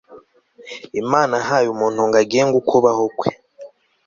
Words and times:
Imana 1.01 1.33
yahaye 1.39 1.67
umuntu 1.69 1.99
ngo 2.07 2.17
agenge 2.23 2.53
ukubaho 2.61 3.05
kwe 3.17 3.29